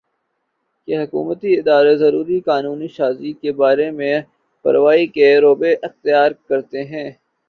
کہ 0.87 0.93
حکومتی 1.01 1.49
ادارے 1.55 1.93
ضروری 1.97 2.39
قانون 2.41 2.87
سازی 2.97 3.31
کے 3.41 3.51
بارے 3.59 3.89
میں 3.91 4.15
بے 4.15 4.21
پروائی 4.65 5.05
کا 5.07 5.29
رویہ 5.41 5.75
اختیار 5.83 6.29
کرتے 6.47 6.83
ہیں 6.85 7.09